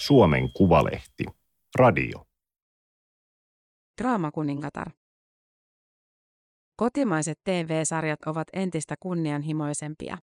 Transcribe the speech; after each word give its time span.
Suomen 0.00 0.52
Kuvalehti. 0.52 1.24
Radio. 1.78 2.26
Draamakuningatar. 4.02 4.90
Kotimaiset 6.76 7.40
TV-sarjat 7.44 8.18
ovat 8.26 8.48
entistä 8.52 8.94
kunnianhimoisempia. 9.00 10.18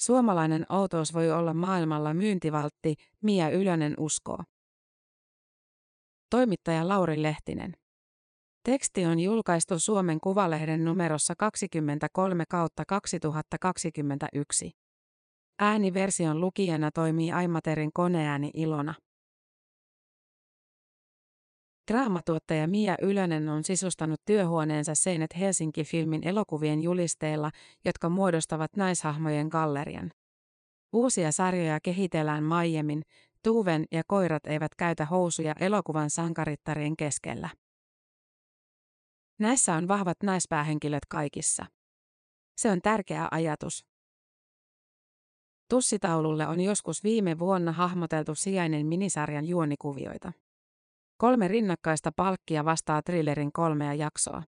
Suomalainen 0.00 0.66
outous 0.72 1.14
voi 1.14 1.30
olla 1.30 1.54
maailmalla 1.54 2.14
myyntivaltti, 2.14 2.94
Mia 3.22 3.50
Ylönen 3.50 3.94
uskoo. 3.98 4.38
Toimittaja 6.30 6.88
Lauri 6.88 7.22
Lehtinen. 7.22 7.76
Teksti 8.64 9.06
on 9.06 9.20
julkaistu 9.20 9.78
Suomen 9.78 10.20
Kuvalehden 10.20 10.84
numerossa 10.84 11.34
23 11.38 12.44
kautta 12.48 12.84
2021. 12.84 14.79
Ääniversion 15.62 16.40
lukijana 16.40 16.90
toimii 16.90 17.32
Aimaterin 17.32 17.90
koneääni 17.94 18.50
Ilona. 18.54 18.94
Draamatuottaja 21.90 22.68
Mia 22.68 22.96
Ylönen 23.02 23.48
on 23.48 23.64
sisustanut 23.64 24.20
työhuoneensa 24.24 24.94
seinät 24.94 25.30
Helsinki-filmin 25.38 26.28
elokuvien 26.28 26.82
julisteilla, 26.82 27.50
jotka 27.84 28.08
muodostavat 28.08 28.76
naishahmojen 28.76 29.48
gallerian. 29.48 30.10
Uusia 30.92 31.32
sarjoja 31.32 31.78
kehitellään 31.82 32.44
Maijemin, 32.44 33.02
Tuven 33.44 33.84
ja 33.92 34.02
koirat 34.06 34.46
eivät 34.46 34.74
käytä 34.74 35.04
housuja 35.04 35.54
elokuvan 35.60 36.10
sankarittarien 36.10 36.96
keskellä. 36.96 37.48
Näissä 39.38 39.74
on 39.74 39.88
vahvat 39.88 40.16
naispäähenkilöt 40.22 41.06
kaikissa. 41.08 41.66
Se 42.56 42.70
on 42.70 42.80
tärkeä 42.82 43.28
ajatus. 43.30 43.89
Tussitaululle 45.70 46.46
on 46.46 46.60
joskus 46.60 47.04
viime 47.04 47.38
vuonna 47.38 47.72
hahmoteltu 47.72 48.34
sijainen 48.34 48.86
minisarjan 48.86 49.44
juonikuvioita. 49.44 50.32
Kolme 51.16 51.48
rinnakkaista 51.48 52.12
palkkia 52.16 52.64
vastaa 52.64 53.02
thrillerin 53.02 53.52
kolmea 53.52 53.94
jaksoa. 53.94 54.42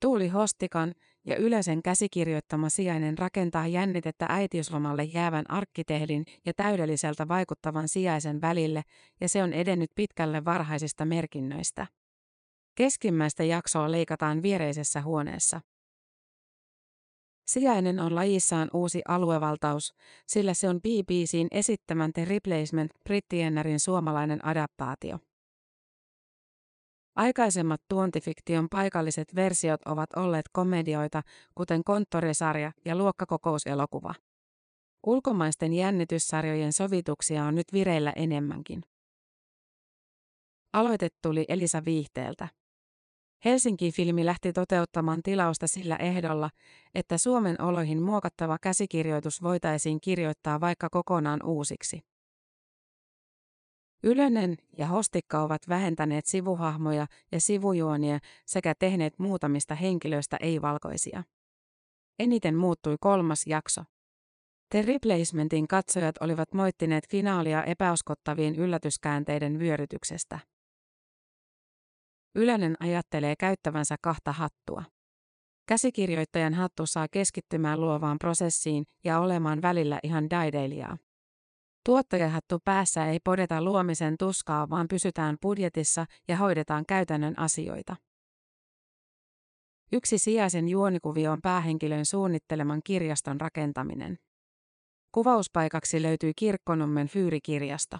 Tuuli 0.00 0.28
Hostikan 0.28 0.94
ja 1.26 1.36
Yleisen 1.36 1.82
käsikirjoittama 1.82 2.68
sijainen 2.68 3.18
rakentaa 3.18 3.66
jännitettä 3.66 4.26
äitiyslomalle 4.28 5.04
jäävän 5.04 5.50
arkkitehdin 5.50 6.24
ja 6.46 6.52
täydelliseltä 6.56 7.28
vaikuttavan 7.28 7.88
sijaisen 7.88 8.40
välille, 8.40 8.82
ja 9.20 9.28
se 9.28 9.42
on 9.42 9.52
edennyt 9.52 9.90
pitkälle 9.94 10.44
varhaisista 10.44 11.04
merkinnöistä. 11.04 11.86
Keskimmäistä 12.74 13.44
jaksoa 13.44 13.92
leikataan 13.92 14.42
viereisessä 14.42 15.02
huoneessa. 15.02 15.60
Sijainen 17.46 18.00
on 18.00 18.14
lajissaan 18.14 18.70
uusi 18.72 19.02
aluevaltaus, 19.08 19.94
sillä 20.26 20.54
se 20.54 20.68
on 20.68 20.80
BBCn 20.80 21.48
esittämän 21.50 22.12
The 22.12 22.24
Replacement 22.24 22.92
brittiennärin 23.04 23.80
suomalainen 23.80 24.44
adaptaatio. 24.44 25.18
Aikaisemmat 27.16 27.80
tuontifiktion 27.88 28.68
paikalliset 28.68 29.34
versiot 29.34 29.82
ovat 29.86 30.12
olleet 30.16 30.46
komedioita, 30.52 31.22
kuten 31.54 31.84
konttorisarja 31.84 32.72
ja 32.84 32.96
luokkakokouselokuva. 32.96 34.14
Ulkomaisten 35.06 35.72
jännityssarjojen 35.72 36.72
sovituksia 36.72 37.44
on 37.44 37.54
nyt 37.54 37.72
vireillä 37.72 38.12
enemmänkin. 38.16 38.82
Aloite 40.72 41.08
tuli 41.22 41.44
Elisa 41.48 41.84
Viihteeltä. 41.84 42.48
Helsinki-filmi 43.44 44.24
lähti 44.24 44.52
toteuttamaan 44.52 45.22
tilausta 45.22 45.66
sillä 45.66 45.96
ehdolla, 45.96 46.50
että 46.94 47.18
Suomen 47.18 47.62
oloihin 47.62 48.02
muokattava 48.02 48.58
käsikirjoitus 48.58 49.42
voitaisiin 49.42 50.00
kirjoittaa 50.00 50.60
vaikka 50.60 50.88
kokonaan 50.90 51.40
uusiksi. 51.44 52.00
Ylönen 54.02 54.56
ja 54.78 54.86
Hostikka 54.86 55.42
ovat 55.42 55.68
vähentäneet 55.68 56.26
sivuhahmoja 56.26 57.06
ja 57.32 57.40
sivujuonia 57.40 58.18
sekä 58.46 58.74
tehneet 58.78 59.18
muutamista 59.18 59.74
henkilöistä 59.74 60.36
ei-valkoisia. 60.40 61.24
Eniten 62.18 62.56
muuttui 62.56 62.96
kolmas 63.00 63.46
jakso. 63.46 63.82
The 64.70 64.82
Replacementin 64.82 65.68
katsojat 65.68 66.16
olivat 66.20 66.54
moittineet 66.54 67.08
finaalia 67.08 67.64
epäuskottavien 67.64 68.56
yllätyskäänteiden 68.56 69.58
vyörytyksestä. 69.58 70.38
Ylönen 72.34 72.76
ajattelee 72.80 73.34
käyttävänsä 73.36 73.96
kahta 74.02 74.32
hattua. 74.32 74.82
Käsikirjoittajan 75.68 76.54
hattu 76.54 76.86
saa 76.86 77.06
keskittymään 77.10 77.80
luovaan 77.80 78.18
prosessiin 78.18 78.84
ja 79.04 79.20
olemaan 79.20 79.62
välillä 79.62 79.98
ihan 80.02 80.30
daideilijaa. 80.30 80.98
Tuottajahattu 81.84 82.58
päässä 82.64 83.06
ei 83.06 83.20
podeta 83.24 83.62
luomisen 83.62 84.14
tuskaa, 84.18 84.70
vaan 84.70 84.88
pysytään 84.88 85.36
budjetissa 85.42 86.06
ja 86.28 86.36
hoidetaan 86.36 86.86
käytännön 86.86 87.38
asioita. 87.38 87.96
Yksi 89.92 90.18
sijaisen 90.18 90.68
juonikuvio 90.68 91.32
on 91.32 91.38
päähenkilön 91.42 92.06
suunnitteleman 92.06 92.80
kirjaston 92.84 93.40
rakentaminen. 93.40 94.18
Kuvauspaikaksi 95.12 96.02
löytyy 96.02 96.32
Kirkkonummen 96.36 97.08
fyyrikirjasto. 97.08 97.98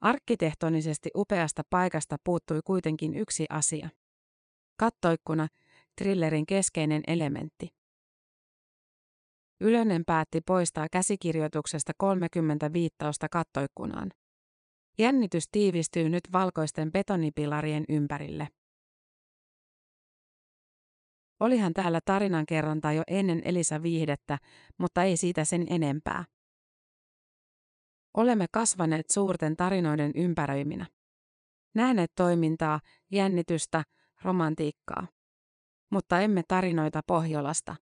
Arkkitehtonisesti 0.00 1.10
upeasta 1.16 1.62
paikasta 1.70 2.16
puuttui 2.24 2.60
kuitenkin 2.64 3.14
yksi 3.14 3.46
asia. 3.50 3.88
Kattoikkuna, 4.76 5.48
thrillerin 5.96 6.46
keskeinen 6.46 7.02
elementti. 7.06 7.68
Ylönen 9.60 10.04
päätti 10.04 10.40
poistaa 10.40 10.86
käsikirjoituksesta 10.92 11.92
30 11.98 12.72
viittausta 12.72 13.28
kattoikkunaan. 13.28 14.10
Jännitys 14.98 15.44
tiivistyy 15.52 16.08
nyt 16.08 16.22
valkoisten 16.32 16.92
betonipilarien 16.92 17.84
ympärille. 17.88 18.48
Olihan 21.40 21.72
täällä 21.72 22.00
tarinankerronta 22.04 22.92
jo 22.92 23.02
ennen 23.06 23.42
Elisa 23.44 23.82
viihdettä, 23.82 24.38
mutta 24.78 25.02
ei 25.02 25.16
siitä 25.16 25.44
sen 25.44 25.66
enempää. 25.70 26.24
Olemme 28.16 28.46
kasvaneet 28.52 29.10
suurten 29.10 29.56
tarinoiden 29.56 30.12
ympäröiminä. 30.14 30.86
Nähneet 31.74 32.12
toimintaa, 32.14 32.80
jännitystä, 33.12 33.84
romantiikkaa. 34.22 35.06
Mutta 35.90 36.20
emme 36.20 36.42
tarinoita 36.48 37.00
Pohjolasta. 37.06 37.76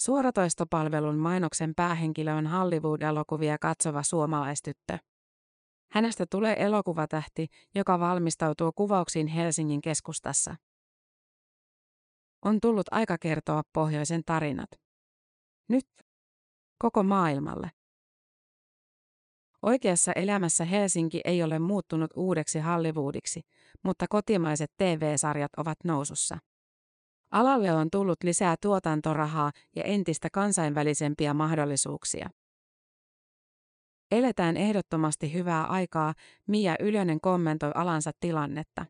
Suoratoistopalvelun 0.00 1.16
mainoksen 1.16 1.72
päähenkilö 1.76 2.34
on 2.34 2.46
Hollywood-elokuvia 2.46 3.58
katsova 3.60 4.02
suomalaistyttö. 4.02 4.98
Hänestä 5.90 6.24
tulee 6.30 6.56
elokuvatähti, 6.58 7.46
joka 7.74 8.00
valmistautuu 8.00 8.72
kuvauksiin 8.72 9.26
Helsingin 9.26 9.80
keskustassa. 9.80 10.56
On 12.44 12.60
tullut 12.60 12.86
aika 12.90 13.18
kertoa 13.18 13.62
pohjoisen 13.72 14.22
tarinat. 14.26 14.70
Nyt. 15.68 15.86
Koko 16.78 17.02
maailmalle. 17.02 17.70
Oikeassa 19.64 20.12
elämässä 20.12 20.64
Helsinki 20.64 21.20
ei 21.24 21.42
ole 21.42 21.58
muuttunut 21.58 22.10
uudeksi 22.16 22.60
Hollywoodiksi, 22.60 23.40
mutta 23.82 24.06
kotimaiset 24.08 24.70
TV-sarjat 24.76 25.52
ovat 25.56 25.78
nousussa. 25.84 26.38
Alalle 27.30 27.72
on 27.72 27.88
tullut 27.92 28.18
lisää 28.24 28.54
tuotantorahaa 28.60 29.50
ja 29.76 29.82
entistä 29.84 30.28
kansainvälisempiä 30.32 31.34
mahdollisuuksia. 31.34 32.30
Eletään 34.10 34.56
ehdottomasti 34.56 35.32
hyvää 35.32 35.64
aikaa, 35.64 36.14
Mia 36.46 36.76
Ylönen 36.80 37.20
kommentoi 37.20 37.72
alansa 37.74 38.10
tilannetta. 38.20 38.86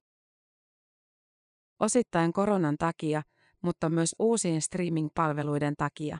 Osittain 1.81 2.33
koronan 2.33 2.77
takia, 2.79 3.23
mutta 3.62 3.91
myös 3.91 4.15
uusien 4.19 4.62
streaming-palveluiden 4.62 5.75
takia. 5.79 6.19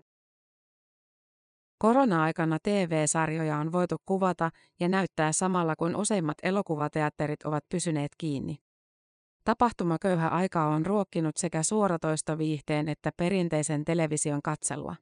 Korona-aikana 1.85 2.59
TV-sarjoja 2.63 3.57
on 3.57 3.73
voitu 3.73 3.97
kuvata 4.07 4.51
ja 4.81 4.89
näyttää 4.89 5.33
samalla 5.33 5.77
kun 5.77 5.97
useimmat 5.97 6.39
elokuvateatterit 6.43 7.43
ovat 7.43 7.65
pysyneet 7.69 8.13
kiinni. 8.19 8.57
Tapahtumaköyhä 9.45 10.29
aika 10.29 10.67
on 10.67 10.87
ruokkinut 10.87 11.37
sekä 11.37 11.63
suoratoistoviihteen 11.63 12.89
että 12.89 13.11
perinteisen 13.17 13.85
television 13.85 14.43
katselua. 14.43 14.97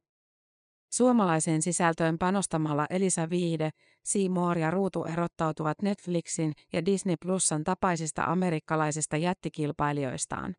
Suomalaiseen 0.92 1.62
sisältöön 1.62 2.18
panostamalla 2.18 2.86
Elisa 2.90 3.30
Viihde, 3.30 3.70
Seymour 4.04 4.58
ja 4.58 4.70
Ruutu 4.70 5.04
erottautuvat 5.04 5.82
Netflixin 5.82 6.52
ja 6.72 6.84
Disney 6.86 7.16
Plusan 7.22 7.64
tapaisista 7.64 8.24
amerikkalaisista 8.24 9.16
jättikilpailijoistaan. 9.16 10.54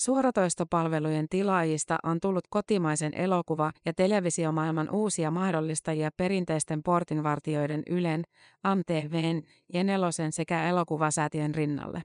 Suoratoistopalvelujen 0.00 1.28
tilaajista 1.28 1.98
on 2.02 2.20
tullut 2.20 2.44
kotimaisen 2.50 3.14
elokuva- 3.14 3.72
ja 3.84 3.92
televisiomaailman 3.94 4.90
uusia 4.90 5.30
mahdollistajia 5.30 6.10
perinteisten 6.16 6.82
portinvartijoiden 6.82 7.82
Ylen, 7.90 8.24
AMTVn 8.62 9.42
ja 9.72 9.84
Nelosen 9.84 10.32
sekä 10.32 10.68
elokuvasäätiön 10.68 11.54
rinnalle. 11.54 12.02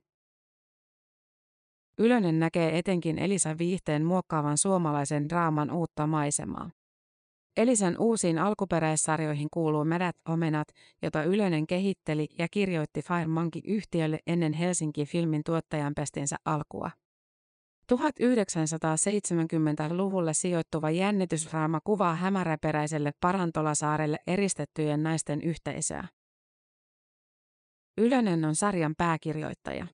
Ylönen 1.97 2.39
näkee 2.39 2.77
etenkin 2.77 3.19
Elisa 3.19 3.57
Viihteen 3.57 4.05
muokkaavan 4.05 4.57
suomalaisen 4.57 5.29
draaman 5.29 5.71
uutta 5.71 6.07
maisemaa. 6.07 6.69
Elisan 7.57 7.95
uusiin 7.99 8.39
alkuperäissarjoihin 8.39 9.47
kuuluu 9.53 9.85
Märät 9.85 10.15
omenat, 10.29 10.67
jota 11.01 11.23
Ylönen 11.23 11.67
kehitteli 11.67 12.27
ja 12.39 12.47
kirjoitti 12.51 13.01
Fire 13.01 13.27
Monkey-yhtiölle 13.27 14.19
ennen 14.27 14.53
Helsinki-filmin 14.53 15.43
tuottajan 15.45 15.93
pestinsä 15.95 16.35
alkua. 16.45 16.91
1970-luvulle 17.93 20.33
sijoittuva 20.33 20.89
jännitysraama 20.89 21.79
kuvaa 21.83 22.15
hämäräperäiselle 22.15 23.11
Parantolasaarelle 23.21 24.17
eristettyjen 24.27 25.03
naisten 25.03 25.41
yhteisöä. 25.41 26.07
Ylönen 27.97 28.45
on 28.45 28.55
sarjan 28.55 28.93
pääkirjoittaja. 28.97 29.87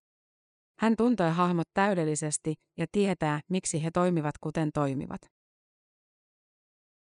Hän 0.78 0.96
tuntee 0.96 1.30
hahmot 1.30 1.68
täydellisesti 1.74 2.54
ja 2.78 2.86
tietää, 2.92 3.40
miksi 3.48 3.84
he 3.84 3.90
toimivat 3.90 4.34
kuten 4.40 4.70
toimivat. 4.74 5.20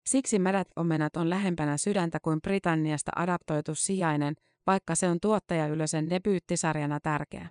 Siksi 0.09 0.39
Märät 0.39 0.67
omenat 0.75 1.15
on 1.15 1.29
lähempänä 1.29 1.77
sydäntä 1.77 2.19
kuin 2.19 2.41
Britanniasta 2.41 3.11
adaptoitu 3.15 3.75
sijainen, 3.75 4.35
vaikka 4.67 4.95
se 4.95 5.09
on 5.09 5.17
tuottaja 5.21 5.67
Ylösen 5.67 6.09
debyyttisarjana 6.09 6.99
tärkeä. 6.99 7.49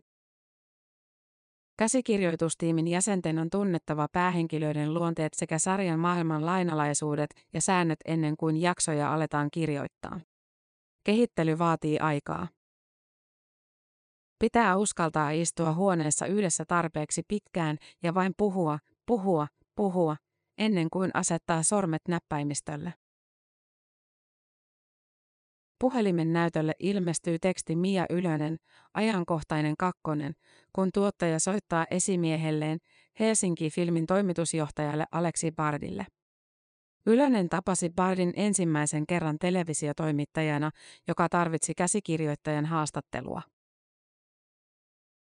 Käsikirjoitustiimin 1.76 2.88
jäsenten 2.88 3.38
on 3.38 3.50
tunnettava 3.50 4.08
päähenkilöiden 4.12 4.94
luonteet 4.94 5.34
sekä 5.34 5.58
sarjan 5.58 6.00
maailman 6.00 6.46
lainalaisuudet 6.46 7.30
ja 7.52 7.60
säännöt 7.60 7.98
ennen 8.04 8.36
kuin 8.36 8.56
jaksoja 8.56 9.14
aletaan 9.14 9.48
kirjoittaa. 9.50 10.20
Kehittely 11.04 11.58
vaatii 11.58 11.98
aikaa. 11.98 12.48
Pitää 14.38 14.76
uskaltaa 14.76 15.30
istua 15.30 15.72
huoneessa 15.72 16.26
yhdessä 16.26 16.64
tarpeeksi 16.64 17.22
pitkään 17.28 17.78
ja 18.02 18.14
vain 18.14 18.32
puhua, 18.36 18.78
puhua, 19.06 19.46
puhua, 19.74 20.16
ennen 20.58 20.90
kuin 20.90 21.10
asettaa 21.14 21.62
sormet 21.62 22.02
näppäimistölle. 22.08 22.94
Puhelimen 25.84 26.32
näytölle 26.32 26.72
ilmestyy 26.78 27.38
teksti 27.38 27.76
Mia 27.76 28.06
Ylönen, 28.10 28.56
ajankohtainen 28.94 29.74
kakkonen, 29.78 30.34
kun 30.72 30.90
tuottaja 30.94 31.38
soittaa 31.38 31.86
esimiehelleen 31.90 32.78
Helsinki-filmin 33.20 34.06
toimitusjohtajalle 34.06 35.04
Aleksi 35.12 35.52
Bardille. 35.52 36.06
Ylönen 37.06 37.48
tapasi 37.48 37.90
Bardin 37.96 38.32
ensimmäisen 38.36 39.06
kerran 39.06 39.36
televisiotoimittajana, 39.38 40.70
joka 41.08 41.28
tarvitsi 41.28 41.74
käsikirjoittajan 41.74 42.66
haastattelua. 42.66 43.42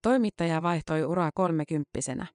Toimittaja 0.02 0.62
vaihtoi 0.62 1.04
uraa 1.04 1.30
kolmekymppisenä. 1.34 2.26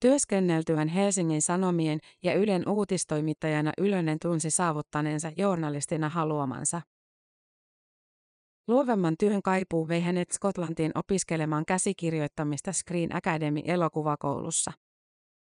Työskenneltyään 0.00 0.88
Helsingin 0.88 1.42
Sanomien 1.42 1.98
ja 2.22 2.34
Ylen 2.34 2.68
uutistoimittajana 2.68 3.72
Ylönen 3.78 4.18
tunsi 4.22 4.50
saavuttaneensa 4.50 5.32
journalistina 5.36 6.08
haluamansa. 6.08 6.82
Luovemman 8.68 9.14
työn 9.18 9.42
kaipuu 9.42 9.88
vei 9.88 10.00
hänet 10.00 10.30
Skotlantiin 10.30 10.92
opiskelemaan 10.94 11.64
käsikirjoittamista 11.66 12.72
Screen 12.72 13.16
Academy 13.16 13.60
elokuvakoulussa. 13.64 14.72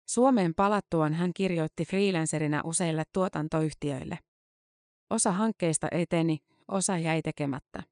Suomeen 0.08 0.54
palattuaan 0.54 1.14
hän 1.14 1.30
kirjoitti 1.34 1.84
freelancerina 1.84 2.60
useille 2.64 3.04
tuotantoyhtiöille. 3.12 4.18
Osa 5.10 5.32
hankkeista 5.32 5.88
eteni, 5.90 6.38
osa 6.68 6.98
jäi 6.98 7.22
tekemättä. 7.22 7.82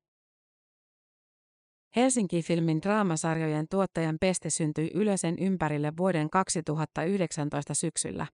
Helsinki-filmin 1.97 2.83
draamasarjojen 2.83 3.67
tuottajan 3.71 4.17
peste 4.21 4.51
syntyi 4.51 4.91
Ylösen 4.95 5.39
ympärille 5.39 5.93
vuoden 5.97 6.31
2019 6.31 7.75
syksyllä. 7.75 8.27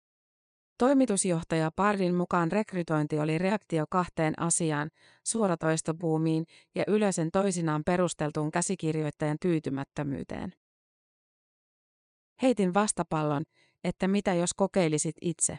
Toimitusjohtaja 0.77 1.71
Pardin 1.75 2.15
mukaan 2.15 2.51
rekrytointi 2.51 3.19
oli 3.19 3.37
reaktio 3.37 3.85
kahteen 3.89 4.39
asiaan, 4.39 4.89
suoratoistobuumiin 5.23 6.45
ja 6.75 6.83
Ylösen 6.87 7.31
toisinaan 7.31 7.83
perusteltuun 7.83 8.51
käsikirjoittajan 8.51 9.37
tyytymättömyyteen. 9.41 10.53
Heitin 12.41 12.73
vastapallon, 12.73 13.43
että 13.83 14.07
mitä 14.07 14.33
jos 14.33 14.53
kokeilisit 14.53 15.15
itse. 15.21 15.57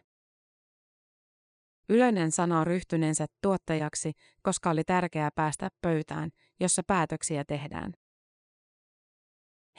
Ylönen 1.89 2.33
sanoo 2.33 2.65
ryhtyneensä 2.65 3.27
tuottajaksi, 3.43 4.12
koska 4.43 4.71
oli 4.71 4.85
tärkeää 4.85 5.31
päästä 5.35 5.69
pöytään, 5.81 6.31
jossa 6.61 6.83
päätöksiä 6.87 7.45
tehdään. 7.45 7.93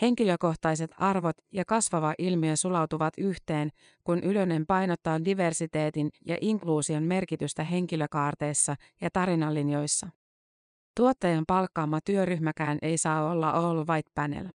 Henkilökohtaiset 0.01 0.91
arvot 0.97 1.37
ja 1.51 1.65
kasvava 1.65 2.13
ilmiö 2.17 2.55
sulautuvat 2.55 3.13
yhteen, 3.17 3.69
kun 4.03 4.23
Ylönen 4.23 4.65
painottaa 4.65 5.25
diversiteetin 5.25 6.09
ja 6.25 6.37
inkluusion 6.41 7.03
merkitystä 7.03 7.63
henkilökaarteissa 7.63 8.75
ja 9.01 9.09
tarinalinjoissa. 9.13 10.09
Tuottajan 10.97 11.43
palkkaama 11.47 11.99
työryhmäkään 12.05 12.77
ei 12.81 12.97
saa 12.97 13.31
olla 13.31 13.49
all 13.49 13.85
white 13.89 14.11
panel. 14.15 14.47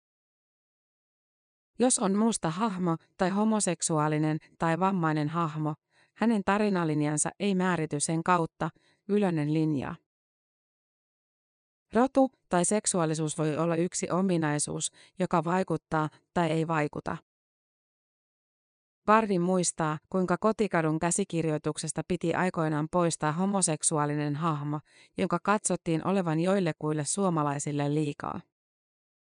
Jos 1.80 2.00
on 2.00 2.16
musta 2.16 2.50
hahmo 2.50 2.98
tai 3.18 3.30
homoseksuaalinen 3.30 4.38
tai 4.60 4.80
vammainen 4.80 5.30
hahmo, 5.30 5.74
hänen 6.14 6.42
tarinalinjansa 6.46 7.30
ei 7.40 7.56
määrity 7.56 8.00
sen 8.00 8.24
kautta, 8.24 8.70
Ylönen 9.08 9.54
linjaa. 9.54 9.96
Rotu 11.94 12.32
tai 12.50 12.66
seksuaalisuus 12.66 13.38
voi 13.38 13.58
olla 13.58 13.76
yksi 13.76 14.10
ominaisuus, 14.10 14.92
joka 15.20 15.44
vaikuttaa 15.44 16.10
tai 16.34 16.50
ei 16.52 16.68
vaikuta. 16.68 17.18
Vardi 19.08 19.40
muistaa, 19.40 19.98
kuinka 20.10 20.38
kotikadun 20.38 21.00
käsikirjoituksesta 21.00 22.02
piti 22.08 22.34
aikoinaan 22.34 22.88
poistaa 22.92 23.32
homoseksuaalinen 23.32 24.36
hahmo, 24.36 24.80
jonka 25.18 25.40
katsottiin 25.44 26.08
olevan 26.08 26.40
joillekuille 26.40 27.06
suomalaisille 27.06 27.94
liikaa. 27.94 28.42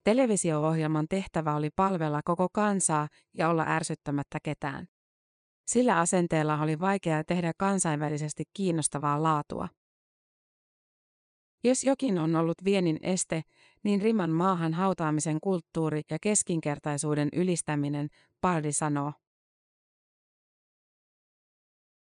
Televisio-ohjelman 0.04 1.06
tehtävä 1.10 1.56
oli 1.56 1.70
palvella 1.76 2.22
koko 2.26 2.48
kansaa 2.54 3.08
ja 3.34 3.50
olla 3.50 3.66
ärsyttämättä 3.68 4.40
ketään. 4.44 4.88
Sillä 5.68 6.00
asenteella 6.00 6.62
oli 6.62 6.80
vaikea 6.80 7.24
tehdä 7.24 7.52
kansainvälisesti 7.58 8.44
kiinnostavaa 8.54 9.24
laatua. 9.24 9.68
Jos 11.64 11.84
jokin 11.84 12.18
on 12.18 12.36
ollut 12.36 12.58
viennin 12.64 13.00
este, 13.02 13.44
niin 13.84 14.02
riman 14.02 14.30
maahan 14.30 14.74
hautaamisen 14.74 15.40
kulttuuri 15.42 16.02
ja 16.10 16.18
keskinkertaisuuden 16.22 17.30
ylistäminen, 17.34 18.10
Pardi 18.42 18.72
sanoo. 18.72 19.14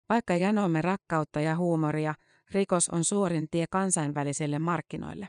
Vaikka 0.10 0.36
janomme 0.36 0.82
rakkautta 0.82 1.42
ja 1.42 1.56
huumoria, 1.56 2.14
rikos 2.52 2.90
on 2.90 3.04
suorin 3.04 3.48
tie 3.52 3.66
kansainvälisille 3.70 4.60
markkinoille. 4.60 5.28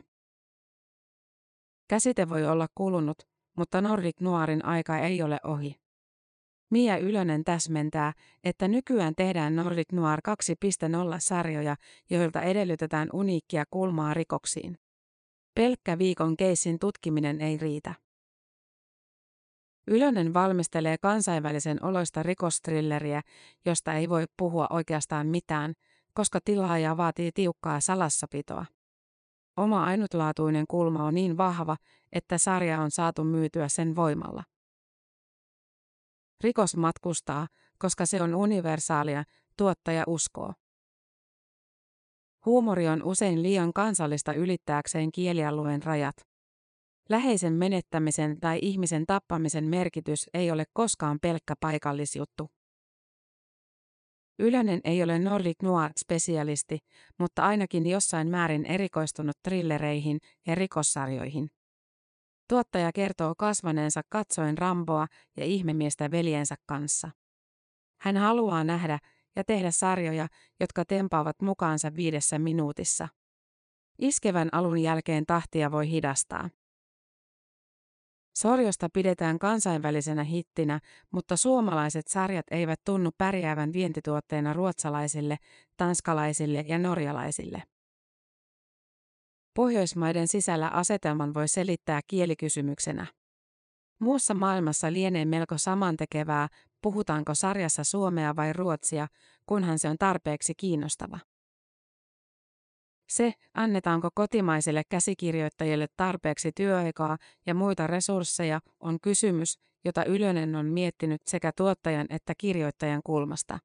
Käsite 1.87 2.29
voi 2.29 2.45
olla 2.45 2.67
kulunut, 2.75 3.17
mutta 3.57 3.81
Nordic 3.81 4.19
Noirin 4.19 4.65
aika 4.65 4.97
ei 4.97 5.23
ole 5.23 5.39
ohi. 5.43 5.80
Mia 6.71 6.97
Ylönen 6.97 7.43
täsmentää, 7.43 8.13
että 8.43 8.67
nykyään 8.67 9.13
tehdään 9.15 9.55
Nordic 9.55 9.91
Noir 9.91 10.19
2.0-sarjoja, 10.29 11.75
joilta 12.09 12.41
edellytetään 12.41 13.09
uniikkia 13.13 13.63
kulmaa 13.71 14.13
rikoksiin. 14.13 14.77
Pelkkä 15.55 15.97
viikon 15.97 16.37
keissin 16.37 16.79
tutkiminen 16.79 17.41
ei 17.41 17.57
riitä. 17.57 17.93
Ylönen 19.87 20.33
valmistelee 20.33 20.97
kansainvälisen 20.97 21.85
oloista 21.85 22.23
rikostrilleriä, 22.23 23.21
josta 23.65 23.93
ei 23.93 24.09
voi 24.09 24.25
puhua 24.37 24.67
oikeastaan 24.69 25.27
mitään, 25.27 25.73
koska 26.13 26.39
tilaaja 26.45 26.97
vaatii 26.97 27.31
tiukkaa 27.33 27.79
salassapitoa. 27.79 28.65
Oma 29.57 29.83
ainutlaatuinen 29.83 30.65
kulma 30.67 31.03
on 31.03 31.13
niin 31.13 31.37
vahva, 31.37 31.77
että 32.13 32.37
sarja 32.37 32.81
on 32.81 32.91
saatu 32.91 33.23
myytyä 33.23 33.67
sen 33.67 33.95
voimalla. 33.95 34.43
Rikos 36.43 36.77
matkustaa, 36.77 37.47
koska 37.77 38.05
se 38.05 38.21
on 38.21 38.35
universaalia, 38.35 39.23
tuottaja 39.57 40.03
uskoo. 40.07 40.53
Huumori 42.45 42.87
on 42.87 43.03
usein 43.03 43.43
liian 43.43 43.73
kansallista 43.73 44.33
ylittääkseen 44.33 45.11
kielialueen 45.11 45.83
rajat. 45.83 46.15
Läheisen 47.09 47.53
menettämisen 47.53 48.39
tai 48.39 48.59
ihmisen 48.61 49.05
tappamisen 49.05 49.63
merkitys 49.63 50.29
ei 50.33 50.51
ole 50.51 50.63
koskaan 50.73 51.19
pelkkä 51.21 51.53
paikallisjuttu. 51.59 52.49
Ylönen 54.39 54.81
ei 54.83 55.03
ole 55.03 55.19
Nordic 55.19 55.57
Noir-spesialisti, 55.63 56.77
mutta 57.19 57.43
ainakin 57.43 57.87
jossain 57.87 58.27
määrin 58.27 58.65
erikoistunut 58.65 59.35
trillereihin 59.43 60.19
ja 60.47 60.55
rikossarjoihin. 60.55 61.49
Tuottaja 62.51 62.91
kertoo 62.91 63.35
kasvaneensa 63.37 64.01
katsoen 64.09 64.57
Ramboa 64.57 65.07
ja 65.37 65.45
ihmemiestä 65.45 66.11
veljensä 66.11 66.55
kanssa. 66.65 67.11
Hän 68.01 68.17
haluaa 68.17 68.63
nähdä 68.63 68.99
ja 69.35 69.43
tehdä 69.43 69.71
sarjoja, 69.71 70.27
jotka 70.59 70.85
tempaavat 70.85 71.41
mukaansa 71.41 71.95
viidessä 71.95 72.39
minuutissa. 72.39 73.07
Iskevän 73.99 74.49
alun 74.51 74.77
jälkeen 74.77 75.25
tahtia 75.25 75.71
voi 75.71 75.89
hidastaa. 75.89 76.49
Sorjosta 78.37 78.89
pidetään 78.93 79.39
kansainvälisenä 79.39 80.23
hittinä, 80.23 80.79
mutta 81.11 81.37
suomalaiset 81.37 82.07
sarjat 82.07 82.45
eivät 82.51 82.81
tunnu 82.85 83.11
pärjäävän 83.17 83.73
vientituotteena 83.73 84.53
ruotsalaisille, 84.53 85.37
tanskalaisille 85.77 86.65
ja 86.67 86.79
norjalaisille. 86.79 87.63
Pohjoismaiden 89.53 90.27
sisällä 90.27 90.67
asetelman 90.67 91.33
voi 91.33 91.47
selittää 91.47 92.01
kielikysymyksenä. 92.07 93.07
Muussa 93.99 94.33
maailmassa 94.33 94.93
lienee 94.93 95.25
melko 95.25 95.57
samantekevää, 95.57 96.47
puhutaanko 96.81 97.35
sarjassa 97.35 97.83
suomea 97.83 98.35
vai 98.35 98.53
ruotsia, 98.53 99.07
kunhan 99.45 99.79
se 99.79 99.89
on 99.89 99.97
tarpeeksi 99.97 100.53
kiinnostava. 100.55 101.19
Se, 103.09 103.33
annetaanko 103.53 104.09
kotimaisille 104.15 104.83
käsikirjoittajille 104.89 105.87
tarpeeksi 105.97 106.51
työaikaa 106.51 107.17
ja 107.45 107.53
muita 107.53 107.87
resursseja, 107.87 108.59
on 108.79 108.99
kysymys, 108.99 109.59
jota 109.85 110.05
Ylönen 110.05 110.55
on 110.55 110.65
miettinyt 110.65 111.21
sekä 111.27 111.51
tuottajan 111.57 112.07
että 112.09 112.33
kirjoittajan 112.37 113.01
kulmasta. 113.03 113.59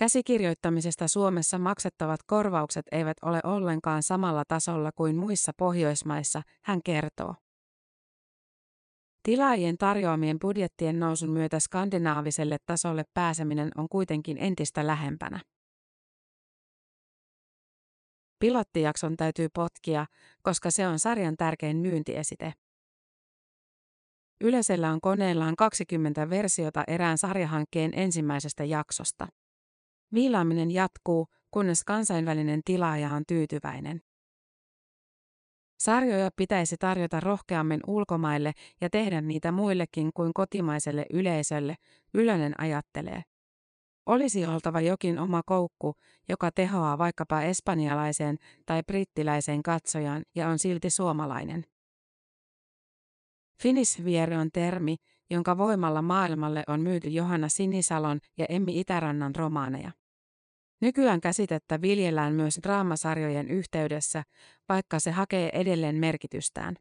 Käsikirjoittamisesta 0.00 1.08
Suomessa 1.08 1.58
maksettavat 1.58 2.20
korvaukset 2.26 2.86
eivät 2.92 3.16
ole 3.22 3.40
ollenkaan 3.44 4.02
samalla 4.02 4.44
tasolla 4.48 4.90
kuin 4.92 5.16
muissa 5.16 5.52
Pohjoismaissa, 5.56 6.42
hän 6.64 6.80
kertoo. 6.84 7.34
Tilaajien 9.22 9.78
tarjoamien 9.78 10.38
budjettien 10.38 11.00
nousun 11.00 11.30
myötä 11.30 11.60
skandinaaviselle 11.60 12.56
tasolle 12.66 13.04
pääseminen 13.14 13.70
on 13.76 13.88
kuitenkin 13.88 14.38
entistä 14.38 14.86
lähempänä. 14.86 15.40
Pilottijakson 18.38 19.16
täytyy 19.16 19.48
potkia, 19.54 20.06
koska 20.42 20.70
se 20.70 20.86
on 20.86 20.98
sarjan 20.98 21.36
tärkein 21.36 21.76
myyntiesite. 21.76 22.52
Yleisellä 24.40 24.90
on 24.90 25.00
koneellaan 25.00 25.56
20 25.56 26.30
versiota 26.30 26.84
erään 26.86 27.18
sarjahankkeen 27.18 27.90
ensimmäisestä 27.94 28.64
jaksosta. 28.64 29.26
Viilaaminen 30.14 30.70
jatkuu, 30.70 31.26
kunnes 31.50 31.84
kansainvälinen 31.84 32.60
tilaaja 32.64 33.10
on 33.10 33.22
tyytyväinen. 33.28 34.00
Sarjoja 35.80 36.30
pitäisi 36.36 36.76
tarjota 36.76 37.20
rohkeammin 37.20 37.80
ulkomaille 37.86 38.52
ja 38.80 38.90
tehdä 38.90 39.20
niitä 39.20 39.52
muillekin 39.52 40.10
kuin 40.14 40.34
kotimaiselle 40.34 41.06
yleisölle, 41.12 41.76
Ylönen 42.14 42.60
ajattelee. 42.60 43.22
Olisi 44.06 44.46
oltava 44.46 44.80
jokin 44.80 45.18
oma 45.18 45.42
koukku, 45.46 45.94
joka 46.28 46.50
tehoaa 46.50 46.98
vaikkapa 46.98 47.42
espanjalaiseen 47.42 48.38
tai 48.66 48.82
brittiläiseen 48.82 49.62
katsojaan 49.62 50.22
ja 50.34 50.48
on 50.48 50.58
silti 50.58 50.90
suomalainen. 50.90 51.64
Finisvieri 53.62 54.36
on 54.36 54.50
termi, 54.52 54.96
jonka 55.30 55.58
voimalla 55.58 56.02
maailmalle 56.02 56.64
on 56.66 56.80
myyty 56.80 57.08
Johanna 57.08 57.48
Sinisalon 57.48 58.20
ja 58.38 58.46
Emmi 58.48 58.80
Itärannan 58.80 59.34
romaaneja. 59.34 59.92
Nykyään 60.80 61.20
käsitettä 61.20 61.80
viljellään 61.80 62.34
myös 62.34 62.60
draamasarjojen 62.62 63.48
yhteydessä, 63.48 64.22
vaikka 64.68 64.98
se 64.98 65.10
hakee 65.10 65.50
edelleen 65.52 65.96
merkitystään. 65.96 66.76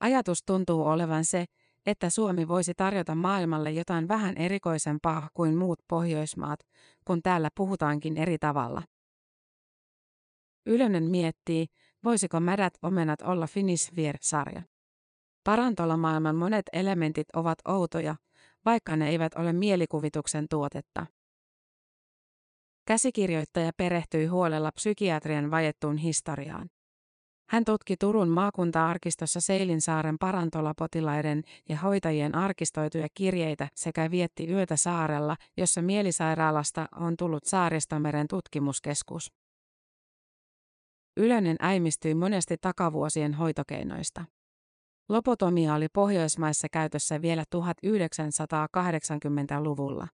Ajatus 0.00 0.42
tuntuu 0.46 0.82
olevan 0.82 1.24
se, 1.24 1.44
että 1.86 2.10
Suomi 2.10 2.48
voisi 2.48 2.74
tarjota 2.74 3.14
maailmalle 3.14 3.70
jotain 3.70 4.08
vähän 4.08 4.36
erikoisempaa 4.36 5.30
kuin 5.34 5.56
muut 5.56 5.78
Pohjoismaat, 5.88 6.60
kun 7.04 7.22
täällä 7.22 7.48
puhutaankin 7.54 8.16
eri 8.16 8.38
tavalla. 8.38 8.82
Ylönen 10.66 11.04
miettii, 11.04 11.66
voisiko 12.04 12.40
Märät 12.40 12.74
omenat 12.82 13.22
olla 13.22 13.46
Finnish 13.46 13.92
sarja 14.20 14.62
Parantolamaailman 15.44 16.36
monet 16.36 16.66
elementit 16.72 17.26
ovat 17.36 17.58
outoja, 17.68 18.16
vaikka 18.64 18.96
ne 18.96 19.08
eivät 19.08 19.34
ole 19.34 19.52
mielikuvituksen 19.52 20.46
tuotetta. 20.50 21.06
Käsikirjoittaja 22.88 23.72
perehtyi 23.76 24.26
huolella 24.26 24.72
psykiatrian 24.72 25.50
vajettuun 25.50 25.96
historiaan. 25.96 26.70
Hän 27.50 27.64
tutki 27.64 27.96
Turun 27.96 28.28
maakunta-arkistossa 28.28 29.40
Seilinsaaren 29.40 30.18
parantolapotilaiden 30.18 31.42
ja 31.68 31.76
hoitajien 31.76 32.34
arkistoituja 32.34 33.08
kirjeitä 33.14 33.68
sekä 33.74 34.10
vietti 34.10 34.50
yötä 34.50 34.76
saarella, 34.76 35.36
jossa 35.56 35.82
mielisairaalasta 35.82 36.88
on 36.96 37.16
tullut 37.16 37.44
Saaristomeren 37.44 38.28
tutkimuskeskus. 38.28 39.32
Ylönen 41.16 41.56
äimistyi 41.60 42.14
monesti 42.14 42.56
takavuosien 42.60 43.34
hoitokeinoista. 43.34 44.24
Lopotomia 45.08 45.74
oli 45.74 45.88
Pohjoismaissa 45.88 46.68
käytössä 46.72 47.22
vielä 47.22 47.44
1980-luvulla. 47.56 50.06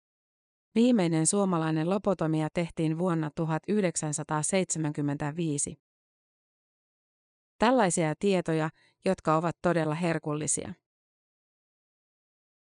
Viimeinen 0.75 1.27
suomalainen 1.27 1.91
lopotomia 1.91 2.49
tehtiin 2.55 2.99
vuonna 2.99 3.31
1975. 3.35 5.77
Tällaisia 7.59 8.15
tietoja, 8.19 8.71
jotka 9.05 9.37
ovat 9.37 9.57
todella 9.63 9.95
herkullisia. 9.95 10.75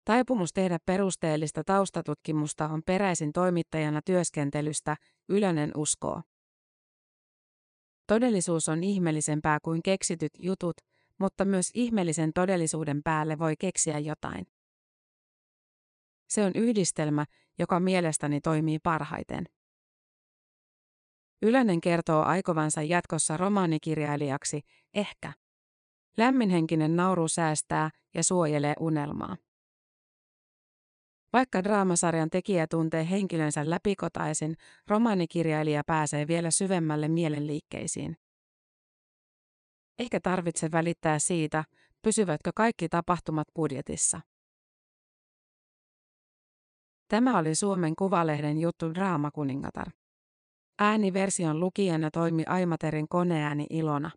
Taipumus 0.05 0.53
tehdä 0.53 0.79
perusteellista 0.87 1.65
taustatutkimusta 1.65 2.69
on 2.69 2.83
peräisin 2.87 3.33
toimittajana 3.33 4.03
työskentelystä, 4.03 4.97
Ylönen 5.29 5.71
uskoo. 5.77 6.23
Todellisuus 8.07 8.69
on 8.69 8.85
ihmeellisempää 8.85 9.59
kuin 9.63 9.83
keksityt 9.83 10.33
jutut, 10.39 10.77
mutta 11.19 11.45
myös 11.45 11.71
ihmeellisen 11.75 12.33
todellisuuden 12.35 13.03
päälle 13.03 13.39
voi 13.39 13.55
keksiä 13.59 13.99
jotain. 13.99 14.47
Se 16.31 16.45
on 16.45 16.53
yhdistelmä, 16.55 17.25
joka 17.59 17.81
mielestäni 17.81 18.41
toimii 18.41 18.79
parhaiten. 18.79 19.45
Ylönen 21.43 21.81
kertoo 21.81 22.23
aikovansa 22.23 22.83
jatkossa 22.83 23.37
romaanikirjailijaksi, 23.37 24.61
ehkä. 24.95 25.33
Lämminhenkinen 26.17 26.97
nauru 26.97 27.29
säästää 27.29 27.91
ja 28.15 28.25
suojelee 28.25 28.75
unelmaa. 28.81 29.37
Vaikka 31.33 31.65
draamasarjan 31.65 32.31
tekijä 32.31 32.67
tuntee 32.67 33.11
henkilönsä 33.11 33.71
läpikotaisin, 33.71 34.57
romaanikirjailija 34.87 35.83
pääsee 35.87 36.27
vielä 36.27 36.51
syvemmälle 36.51 37.09
mielenliikkeisiin. 37.09 38.17
Eikä 39.99 40.21
tarvitse 40.21 40.73
välittää 40.73 41.19
siitä, 41.19 41.65
pysyvätkö 42.03 42.51
kaikki 42.55 42.89
tapahtumat 42.89 43.49
budjetissa. 43.55 44.21
Tämä 47.11 47.39
oli 47.39 47.55
Suomen 47.55 47.97
Kuvalehden 47.97 48.59
juttu 48.59 48.95
Draamakuningatar. 48.95 49.87
Ääniversion 50.79 51.61
lukijana 51.61 52.11
toimi 52.11 52.43
Aimaterin 52.47 53.09
koneääni 53.09 53.67
Ilona. 53.71 54.11